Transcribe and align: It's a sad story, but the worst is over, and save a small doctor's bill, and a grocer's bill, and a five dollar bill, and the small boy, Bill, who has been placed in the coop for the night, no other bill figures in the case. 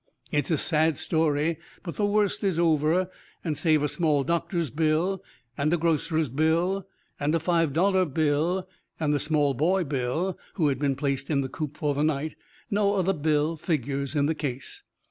It's 0.31 0.49
a 0.49 0.57
sad 0.57 0.97
story, 0.97 1.59
but 1.83 1.93
the 1.93 2.07
worst 2.07 2.43
is 2.43 2.57
over, 2.57 3.11
and 3.43 3.55
save 3.55 3.83
a 3.83 3.87
small 3.87 4.23
doctor's 4.23 4.71
bill, 4.71 5.23
and 5.55 5.71
a 5.71 5.77
grocer's 5.77 6.27
bill, 6.27 6.87
and 7.19 7.35
a 7.35 7.39
five 7.39 7.71
dollar 7.71 8.05
bill, 8.05 8.67
and 8.99 9.13
the 9.13 9.19
small 9.19 9.53
boy, 9.53 9.83
Bill, 9.83 10.39
who 10.55 10.67
has 10.69 10.79
been 10.79 10.95
placed 10.95 11.29
in 11.29 11.41
the 11.41 11.49
coop 11.49 11.77
for 11.77 11.93
the 11.93 12.03
night, 12.03 12.35
no 12.71 12.95
other 12.95 13.13
bill 13.13 13.57
figures 13.57 14.15
in 14.15 14.25
the 14.25 14.33
case. 14.33 14.81